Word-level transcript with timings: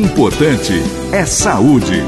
importante 0.00 0.72
é 1.12 1.26
saúde. 1.26 2.02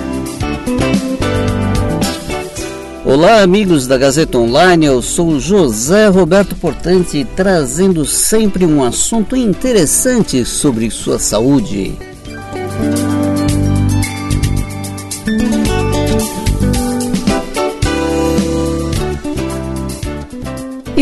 Olá, 3.05 3.43
amigos 3.43 3.87
da 3.87 3.99
Gazeta 3.99 4.39
Online. 4.39 4.87
Eu 4.87 5.03
sou 5.03 5.39
José 5.39 6.09
Roberto 6.09 6.57
Portante, 6.57 7.27
trazendo 7.37 8.07
sempre 8.07 8.65
um 8.65 8.83
assunto 8.83 9.37
interessante 9.37 10.45
sobre 10.47 10.91
sua 10.91 11.19
saúde. 11.19 12.12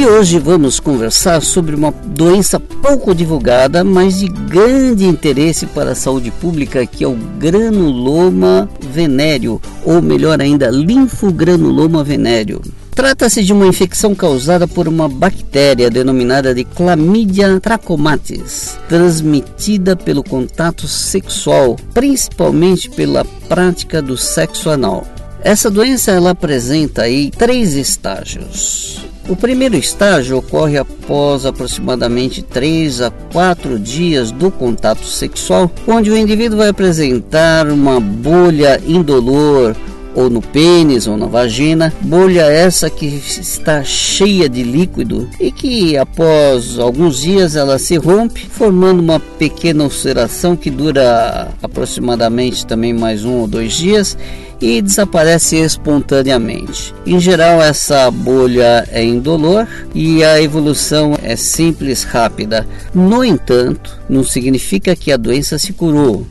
E 0.01 0.07
hoje 0.07 0.39
vamos 0.39 0.81
conversar 0.81 1.43
sobre 1.43 1.75
uma 1.77 1.91
doença 1.91 2.59
pouco 2.59 3.15
divulgada, 3.15 3.85
mas 3.85 4.19
de 4.19 4.29
grande 4.29 5.05
interesse 5.05 5.67
para 5.67 5.91
a 5.91 5.95
saúde 5.95 6.31
pública, 6.31 6.87
que 6.87 7.05
é 7.05 7.07
o 7.07 7.15
granuloma 7.39 8.67
venéreo, 8.81 9.61
ou 9.85 10.01
melhor 10.01 10.41
ainda, 10.41 10.71
linfogranuloma 10.71 12.03
venéreo. 12.03 12.63
Trata-se 12.95 13.45
de 13.45 13.53
uma 13.53 13.67
infecção 13.67 14.15
causada 14.15 14.67
por 14.67 14.89
uma 14.89 15.07
bactéria 15.07 15.91
denominada 15.91 16.55
de 16.55 16.65
Chlamydia 16.65 17.61
trachomatis, 17.61 18.79
transmitida 18.89 19.95
pelo 19.95 20.25
contato 20.25 20.89
sexual, 20.89 21.77
principalmente 21.93 22.89
pela 22.89 23.23
prática 23.51 24.01
do 24.01 24.17
sexo 24.17 24.71
anal. 24.71 25.07
Essa 25.43 25.71
doença 25.71 26.11
ela 26.11 26.31
apresenta 26.31 27.03
aí 27.03 27.31
três 27.31 27.75
estágios. 27.75 29.05
O 29.29 29.37
primeiro 29.37 29.77
estágio 29.77 30.37
ocorre 30.39 30.77
após 30.77 31.47
aproximadamente 31.47 32.43
3 32.43 33.01
a 33.03 33.11
4 33.11 33.79
dias 33.79 34.33
do 34.33 34.51
contato 34.51 35.05
sexual, 35.07 35.71
onde 35.87 36.11
o 36.11 36.17
indivíduo 36.17 36.59
vai 36.59 36.69
apresentar 36.69 37.69
uma 37.69 38.01
bolha 38.01 38.81
indolor 38.85 39.77
ou 40.21 40.31
no 40.31 40.43
pênis 40.43 41.07
ou 41.07 41.17
na 41.17 41.27
vagina, 41.27 41.93
bolha 42.01 42.43
essa 42.43 42.91
que 42.91 43.07
está 43.07 43.83
cheia 43.83 44.49
de 44.49 44.63
líquido 44.63 45.29
e 45.41 45.51
que 45.51 45.97
após 45.97 46.79
alguns 46.79 47.21
dias 47.21 47.57
ela 47.57 47.79
se 47.79 47.97
rompe, 47.97 48.47
formando 48.47 49.01
uma 49.01 49.19
pequena 49.19 49.85
ulceração 49.85 50.55
que 50.57 50.71
dura 50.71 51.49
aproximadamente 51.63 52.67
também 52.67 52.93
mais 52.93 53.25
um 53.25 53.39
ou 53.39 53.47
dois 53.47 53.73
dias 53.73 54.17
e 54.61 54.83
desaparece 54.83 55.57
espontaneamente. 55.57 56.95
Em 57.07 57.19
geral, 57.19 57.63
essa 57.63 58.11
bolha 58.11 58.87
é 58.91 59.03
indolor 59.03 59.67
e 59.95 60.23
a 60.23 60.41
evolução 60.41 61.19
é 61.23 61.35
simples, 61.35 62.03
rápida. 62.03 62.67
No 62.95 63.25
entanto, 63.25 63.99
não 64.09 64.23
significa 64.23 64.95
que 64.95 65.11
a 65.11 65.17
doença 65.17 65.59
se 65.59 65.73
curou. 65.73 66.27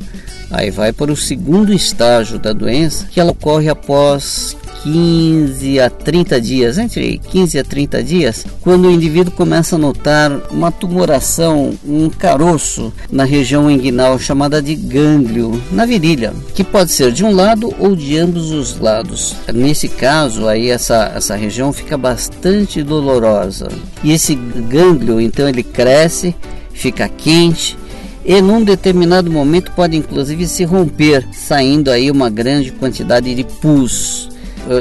Aí 0.52 0.72
vai 0.72 0.92
para 0.92 1.12
o 1.12 1.16
segundo 1.16 1.72
estágio 1.74 2.40
da 2.40 2.54
doença, 2.54 3.08
que 3.12 3.20
ela 3.20 3.32
ocorre 3.32 3.70
após 3.70 4.58
15 4.84 5.80
a 5.80 5.90
30 5.90 6.42
dias, 6.42 6.78
entre 6.78 7.18
15 7.18 7.60
a 7.60 7.64
30 7.64 8.04
dias, 8.04 8.46
quando 8.62 8.88
o 8.88 8.92
indivíduo 8.92 9.34
começa 9.34 9.76
a 9.76 9.80
notar 9.80 10.32
uma 10.52 10.72
tumoração, 10.72 11.74
um 11.86 12.10
caroço 12.10 12.94
na 13.12 13.26
região 13.26 13.70
inguinal 13.70 14.18
chamada 14.18 14.62
de 14.62 14.76
gânglio, 14.76 15.62
na 15.72 15.86
virilha, 15.86 16.34
que 16.56 16.64
pode 16.64 16.92
ser 16.92 17.12
de 17.12 17.26
um 17.26 17.34
lado 17.34 17.74
ou 17.78 17.96
de 17.96 18.18
ambos 18.18 18.52
os 18.52 18.80
lados. 18.80 19.36
Nesse 19.54 19.88
caso, 19.88 20.48
aí 20.48 20.70
essa, 20.70 21.12
essa 21.16 21.36
região 21.36 21.74
fica 21.74 21.98
bastante 21.98 22.82
dolorosa. 22.82 23.68
E 24.04 24.12
esse 24.14 24.34
gânglio, 24.34 25.20
então, 25.20 25.48
ele 25.48 25.64
cresce, 25.64 26.34
fica 26.72 27.10
quente 27.10 27.78
e 28.26 28.42
num 28.42 28.64
determinado 28.64 29.32
momento 29.32 29.72
pode 29.72 29.96
inclusive 29.96 30.48
se 30.48 30.64
romper, 30.64 31.28
saindo 31.32 31.90
aí 31.90 32.12
uma 32.12 32.30
grande 32.30 32.72
quantidade 32.72 33.34
de 33.34 33.44
pus. 33.44 34.30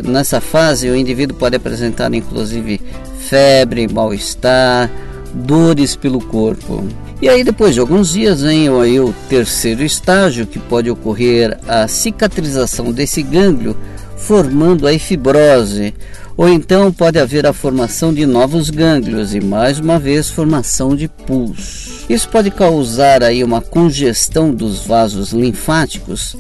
Nessa 0.05 0.41
fase, 0.41 0.91
o 0.91 0.97
indivíduo 0.97 1.37
pode 1.37 1.57
apresentar 1.57 2.13
inclusive 2.13 2.81
febre, 3.19 3.89
mal-estar, 3.89 4.91
dores 5.33 5.97
pelo 5.97 6.21
corpo. 6.21 6.85
E 7.21 7.29
aí 7.29 7.43
depois 7.43 7.75
de 7.75 7.81
alguns 7.81 8.13
dias 8.13 8.43
vem 8.43 8.69
aí 8.69 9.01
o 9.01 9.15
terceiro 9.29 9.83
estágio, 9.83 10.47
que 10.47 10.59
pode 10.59 10.91
ocorrer 10.91 11.59
a 11.67 11.89
cicatrização 11.89 12.93
desse 12.93 13.23
gânglio, 13.23 13.77
formando 14.17 14.87
aí 14.87 14.99
fibrose, 14.99 15.95
ou 16.39 16.49
então 16.49 16.93
pode 16.93 17.19
haver 17.19 17.45
a 17.49 17.53
formação 17.53 18.15
de 18.15 18.25
novos 18.25 18.71
gânglios 18.71 19.35
e 19.35 19.41
mais 19.41 19.81
uma 19.81 19.99
vez 19.99 20.31
formação 20.31 20.95
de 20.95 21.09
pus. 21.09 22.05
Isso 22.09 22.29
pode 22.29 22.49
causar 22.53 23.25
aí 23.25 23.43
uma 23.43 23.61
congestão 23.61 24.55
dos 24.55 24.87
vasos 24.87 25.33
linfáticos 25.33 26.37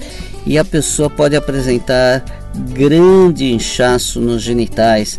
e 0.46 0.56
a 0.56 0.64
pessoa 0.64 1.10
pode 1.10 1.34
apresentar 1.34 2.24
grande 2.72 3.52
inchaço 3.52 4.20
nos 4.20 4.40
genitais, 4.40 5.18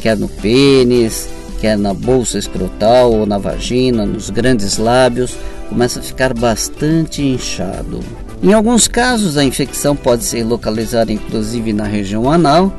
quer 0.00 0.16
no 0.16 0.28
pênis, 0.28 1.28
quer 1.60 1.76
na 1.76 1.92
bolsa 1.92 2.38
escrotal 2.38 3.12
ou 3.12 3.26
na 3.26 3.36
vagina, 3.36 4.06
nos 4.06 4.30
grandes 4.30 4.78
lábios, 4.78 5.36
começa 5.68 5.98
a 5.98 6.02
ficar 6.04 6.32
bastante 6.34 7.20
inchado. 7.20 7.98
Em 8.40 8.52
alguns 8.52 8.86
casos, 8.86 9.36
a 9.36 9.42
infecção 9.42 9.96
pode 9.96 10.22
ser 10.22 10.44
localizada 10.44 11.10
inclusive 11.10 11.72
na 11.72 11.84
região 11.84 12.30
anal, 12.30 12.72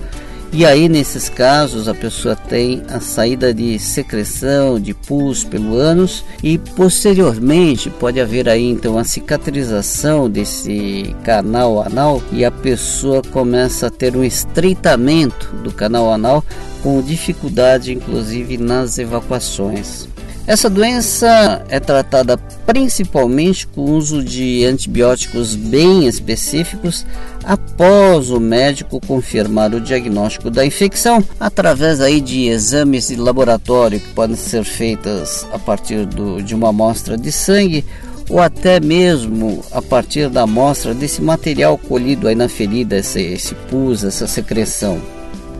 e 0.53 0.65
aí, 0.65 0.89
nesses 0.89 1.29
casos, 1.29 1.87
a 1.87 1.93
pessoa 1.93 2.35
tem 2.35 2.83
a 2.89 2.99
saída 2.99 3.53
de 3.53 3.79
secreção 3.79 4.77
de 4.77 4.93
pus 4.93 5.45
pelo 5.45 5.77
ânus 5.77 6.25
e 6.43 6.57
posteriormente 6.57 7.89
pode 7.89 8.19
haver 8.19 8.49
aí 8.49 8.65
então 8.65 8.97
a 8.97 9.05
cicatrização 9.05 10.29
desse 10.29 11.15
canal 11.23 11.81
anal 11.81 12.21
e 12.33 12.43
a 12.43 12.51
pessoa 12.51 13.21
começa 13.21 13.87
a 13.87 13.89
ter 13.89 14.13
um 14.13 14.25
estreitamento 14.25 15.55
do 15.63 15.71
canal 15.71 16.11
anal 16.11 16.43
com 16.83 17.01
dificuldade 17.01 17.93
inclusive 17.93 18.57
nas 18.57 18.97
evacuações. 18.97 20.09
Essa 20.51 20.69
doença 20.69 21.63
é 21.69 21.79
tratada 21.79 22.37
principalmente 22.65 23.65
com 23.65 23.83
o 23.83 23.91
uso 23.91 24.21
de 24.21 24.65
antibióticos 24.65 25.55
bem 25.55 26.05
específicos 26.05 27.05
após 27.45 28.29
o 28.29 28.37
médico 28.37 28.99
confirmar 28.99 29.73
o 29.73 29.79
diagnóstico 29.79 30.49
da 30.49 30.65
infecção 30.65 31.23
através 31.39 32.01
aí 32.01 32.19
de 32.19 32.49
exames 32.49 33.07
de 33.07 33.15
laboratório 33.15 34.01
que 34.01 34.09
podem 34.09 34.35
ser 34.35 34.65
feitos 34.65 35.47
a 35.53 35.57
partir 35.57 36.05
do, 36.05 36.41
de 36.41 36.53
uma 36.53 36.67
amostra 36.67 37.17
de 37.17 37.31
sangue 37.31 37.85
ou 38.29 38.41
até 38.41 38.77
mesmo 38.81 39.63
a 39.71 39.81
partir 39.81 40.27
da 40.27 40.41
amostra 40.41 40.93
desse 40.93 41.21
material 41.21 41.77
colhido 41.77 42.27
aí 42.27 42.35
na 42.35 42.49
ferida, 42.49 42.97
esse, 42.97 43.21
esse 43.21 43.55
pus, 43.55 44.03
essa 44.03 44.27
secreção. 44.27 45.01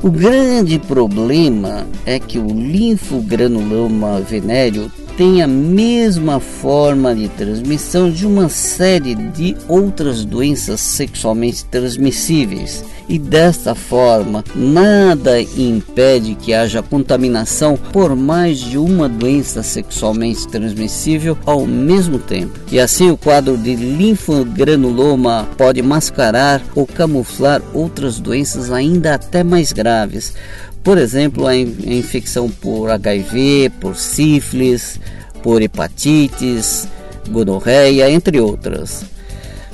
O 0.04 0.10
grande 0.10 0.80
problema 0.80 1.86
é 2.08 2.18
que 2.18 2.40
o 2.40 2.48
linfogranuloma 2.48 4.20
venéreo 4.22 4.92
tem 5.22 5.40
a 5.44 5.48
mesma 5.48 6.40
forma 6.40 7.14
de 7.14 7.30
transmissão 7.30 8.10
de 8.10 8.26
uma 8.26 8.50
série 8.50 9.14
de 9.14 9.56
outras 9.68 10.26
doenças 10.26 10.80
sexualmente 10.80 11.64
transmissíveis. 11.66 12.84
E 13.08 13.20
desta 13.20 13.76
forma, 13.76 14.44
nada 14.56 15.40
impede 15.40 16.34
que 16.34 16.56
haja 16.56 16.82
contaminação 16.82 17.78
por 17.78 18.16
mais 18.16 18.58
de 18.58 18.80
uma 18.80 19.08
doença 19.08 19.62
sexualmente 19.62 20.48
transmissível 20.48 21.38
ao 21.46 21.68
mesmo 21.68 22.18
tempo. 22.18 22.60
E 22.72 22.80
assim 22.80 23.12
o 23.12 23.18
quadro 23.18 23.56
de 23.58 23.76
linfogranuloma 23.76 25.48
pode 25.56 25.84
mascarar 25.84 26.64
ou 26.74 26.88
camuflar 26.88 27.62
outras 27.76 28.20
doenças 28.20 28.72
ainda 28.72 29.14
até 29.14 29.44
mais 29.44 29.72
graves, 29.72 30.34
por 30.84 30.98
exemplo, 30.98 31.48
a 31.48 31.56
infecção 31.56 32.50
por 32.50 32.90
HIV, 32.90 33.72
por 33.80 33.96
sífilis, 33.96 35.00
por 35.44 35.62
hepatites, 35.62 36.88
gonorreia, 37.30 38.10
entre 38.10 38.40
outras. 38.40 39.06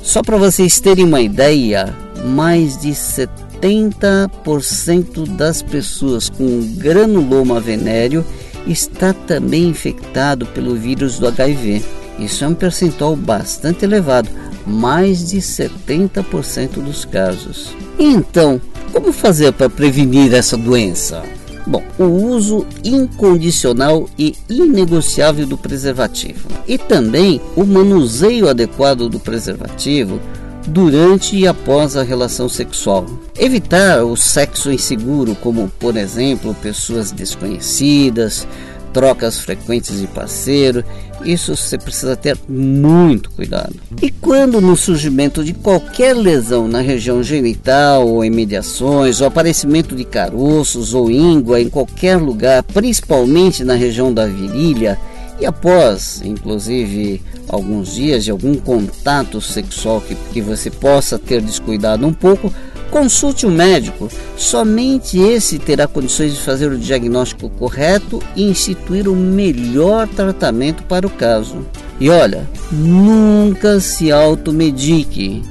Só 0.02 0.22
para 0.22 0.36
vocês 0.36 0.78
terem 0.80 1.04
uma 1.04 1.20
ideia, 1.20 1.94
mais 2.24 2.76
de 2.78 2.90
70% 2.90 5.36
das 5.36 5.62
pessoas 5.62 6.28
com 6.28 6.74
granuloma 6.76 7.60
venéreo 7.60 8.24
está 8.66 9.12
também 9.12 9.68
infectado 9.68 10.46
pelo 10.46 10.74
vírus 10.74 11.16
do 11.18 11.28
HIV. 11.28 11.82
Isso 12.18 12.44
é 12.44 12.48
um 12.48 12.54
percentual 12.54 13.14
bastante 13.16 13.84
elevado, 13.84 14.28
mais 14.66 15.30
de 15.30 15.38
70% 15.38 16.82
dos 16.82 17.04
casos. 17.04 17.76
Então, 17.98 18.60
como 18.98 19.12
fazer 19.12 19.52
para 19.52 19.70
prevenir 19.70 20.34
essa 20.34 20.56
doença? 20.56 21.22
Bom, 21.64 21.84
o 21.96 22.04
uso 22.04 22.66
incondicional 22.82 24.10
e 24.18 24.34
inegociável 24.48 25.46
do 25.46 25.56
preservativo 25.56 26.48
e 26.66 26.76
também 26.76 27.40
o 27.54 27.64
manuseio 27.64 28.48
adequado 28.48 29.08
do 29.08 29.20
preservativo 29.20 30.18
durante 30.66 31.36
e 31.36 31.46
após 31.46 31.96
a 31.96 32.02
relação 32.02 32.48
sexual. 32.48 33.06
Evitar 33.38 34.02
o 34.02 34.16
sexo 34.16 34.72
inseguro, 34.72 35.36
como 35.36 35.70
por 35.78 35.96
exemplo 35.96 36.52
pessoas 36.60 37.12
desconhecidas, 37.12 38.48
trocas 38.92 39.38
frequentes 39.38 40.00
de 40.00 40.06
parceiro. 40.06 40.84
Isso 41.24 41.56
você 41.56 41.76
precisa 41.76 42.16
ter 42.16 42.38
muito 42.48 43.30
cuidado. 43.30 43.74
E 44.00 44.10
quando 44.10 44.60
no 44.60 44.76
surgimento 44.76 45.42
de 45.42 45.52
qualquer 45.52 46.14
lesão 46.14 46.68
na 46.68 46.80
região 46.80 47.22
genital 47.22 48.06
ou 48.06 48.24
em 48.24 48.30
mediações, 48.30 49.20
ou 49.20 49.26
aparecimento 49.26 49.96
de 49.96 50.04
caroços 50.04 50.94
ou 50.94 51.10
íngua 51.10 51.60
em 51.60 51.68
qualquer 51.68 52.16
lugar, 52.16 52.62
principalmente 52.62 53.64
na 53.64 53.74
região 53.74 54.14
da 54.14 54.26
virilha, 54.26 54.98
e 55.40 55.46
após, 55.46 56.20
inclusive, 56.24 57.22
alguns 57.48 57.94
dias 57.94 58.24
de 58.24 58.30
algum 58.30 58.56
contato 58.56 59.40
sexual 59.40 60.00
que, 60.00 60.14
que 60.14 60.40
você 60.40 60.68
possa 60.68 61.18
ter 61.18 61.40
descuidado 61.40 62.04
um 62.06 62.12
pouco, 62.12 62.52
consulte 62.90 63.46
um 63.46 63.50
médico. 63.50 64.08
Somente 64.36 65.18
esse 65.18 65.58
terá 65.58 65.86
condições 65.86 66.34
de 66.34 66.40
fazer 66.40 66.70
o 66.70 66.78
diagnóstico 66.78 67.48
correto 67.50 68.22
e 68.34 68.44
instituir 68.44 69.08
o 69.08 69.16
melhor 69.16 70.08
tratamento 70.08 70.82
para 70.84 71.06
o 71.06 71.10
caso. 71.10 71.66
E 72.00 72.08
olha, 72.10 72.48
nunca 72.70 73.80
se 73.80 74.12
automedique. 74.12 75.42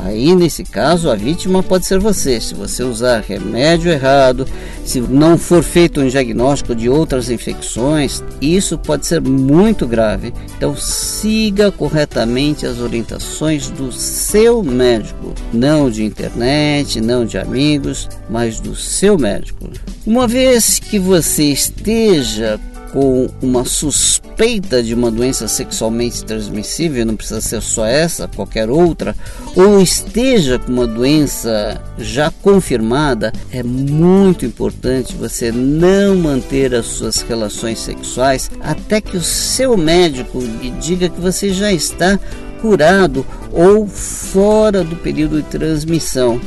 Aí, 0.00 0.34
nesse 0.34 0.62
caso, 0.62 1.10
a 1.10 1.16
vítima 1.16 1.62
pode 1.62 1.86
ser 1.86 1.98
você. 1.98 2.40
Se 2.40 2.54
você 2.54 2.82
usar 2.82 3.20
remédio 3.20 3.90
errado, 3.90 4.46
se 4.84 5.00
não 5.00 5.36
for 5.36 5.62
feito 5.62 6.00
um 6.00 6.08
diagnóstico 6.08 6.74
de 6.74 6.88
outras 6.88 7.28
infecções, 7.30 8.22
isso 8.40 8.78
pode 8.78 9.06
ser 9.06 9.20
muito 9.20 9.86
grave. 9.86 10.32
Então, 10.56 10.76
siga 10.76 11.72
corretamente 11.72 12.64
as 12.64 12.78
orientações 12.78 13.70
do 13.70 13.90
seu 13.90 14.62
médico, 14.62 15.34
não 15.52 15.90
de 15.90 16.04
internet, 16.04 17.00
não 17.00 17.24
de 17.24 17.36
amigos, 17.36 18.08
mas 18.30 18.60
do 18.60 18.76
seu 18.76 19.18
médico. 19.18 19.68
Uma 20.06 20.28
vez 20.28 20.78
que 20.78 20.98
você 20.98 21.44
esteja 21.44 22.58
com 22.92 23.28
uma 23.42 23.64
suspeita 23.64 24.82
de 24.82 24.94
uma 24.94 25.10
doença 25.10 25.48
sexualmente 25.48 26.24
transmissível, 26.24 27.04
não 27.04 27.16
precisa 27.16 27.40
ser 27.40 27.60
só 27.60 27.84
essa, 27.84 28.28
qualquer 28.28 28.70
outra, 28.70 29.14
ou 29.54 29.80
esteja 29.80 30.58
com 30.58 30.72
uma 30.72 30.86
doença 30.86 31.80
já 31.98 32.30
confirmada, 32.30 33.32
é 33.50 33.62
muito 33.62 34.44
importante 34.46 35.14
você 35.14 35.50
não 35.52 36.16
manter 36.16 36.74
as 36.74 36.86
suas 36.86 37.20
relações 37.22 37.78
sexuais 37.78 38.50
até 38.60 39.00
que 39.00 39.16
o 39.16 39.22
seu 39.22 39.76
médico 39.76 40.40
lhe 40.40 40.70
diga 40.70 41.08
que 41.08 41.20
você 41.20 41.52
já 41.52 41.72
está 41.72 42.18
curado 42.60 43.24
ou 43.52 43.86
fora 43.86 44.82
do 44.82 44.96
período 44.96 45.42
de 45.42 45.48
transmissão. 45.48 46.40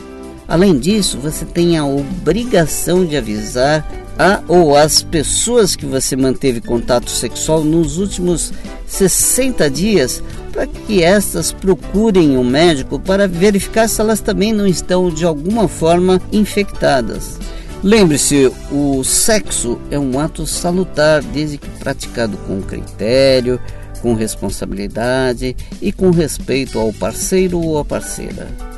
Além 0.51 0.77
disso, 0.77 1.17
você 1.17 1.45
tem 1.45 1.77
a 1.77 1.85
obrigação 1.85 3.05
de 3.05 3.15
avisar 3.15 3.89
a 4.19 4.41
ou 4.49 4.75
as 4.75 5.01
pessoas 5.01 5.77
que 5.77 5.85
você 5.85 6.13
manteve 6.17 6.59
contato 6.59 7.09
sexual 7.09 7.63
nos 7.63 7.97
últimos 7.97 8.51
60 8.85 9.69
dias 9.69 10.21
para 10.51 10.67
que 10.67 11.01
estas 11.01 11.53
procurem 11.53 12.37
um 12.37 12.43
médico 12.43 12.99
para 12.99 13.29
verificar 13.29 13.87
se 13.87 14.01
elas 14.01 14.19
também 14.19 14.51
não 14.51 14.67
estão 14.67 15.09
de 15.09 15.23
alguma 15.23 15.69
forma 15.69 16.21
infectadas. 16.33 17.39
Lembre-se, 17.81 18.51
o 18.69 19.05
sexo 19.05 19.79
é 19.89 19.97
um 19.97 20.19
ato 20.19 20.45
salutar 20.45 21.23
desde 21.23 21.59
que 21.59 21.69
praticado 21.79 22.35
com 22.39 22.61
critério, 22.61 23.57
com 24.01 24.13
responsabilidade 24.13 25.55
e 25.81 25.93
com 25.93 26.11
respeito 26.11 26.77
ao 26.77 26.91
parceiro 26.91 27.57
ou 27.57 27.77
à 27.77 27.85
parceira. 27.85 28.70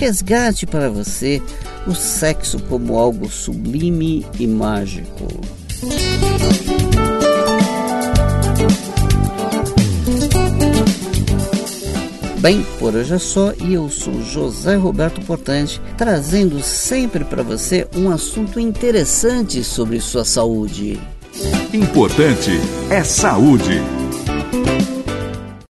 Resgate 0.00 0.66
para 0.66 0.88
você 0.88 1.42
o 1.86 1.94
sexo 1.94 2.58
como 2.70 2.96
algo 2.96 3.28
sublime 3.28 4.24
e 4.38 4.46
mágico. 4.46 5.28
Bem, 12.38 12.64
por 12.78 12.94
hoje 12.94 13.12
é 13.12 13.18
só 13.18 13.52
e 13.60 13.74
eu 13.74 13.90
sou 13.90 14.22
José 14.22 14.74
Roberto 14.74 15.20
Portante, 15.20 15.78
trazendo 15.98 16.62
sempre 16.62 17.22
para 17.22 17.42
você 17.42 17.86
um 17.94 18.08
assunto 18.08 18.58
interessante 18.58 19.62
sobre 19.62 20.00
sua 20.00 20.24
saúde. 20.24 20.98
Importante 21.74 22.52
é 22.88 23.04
saúde. 23.04 23.99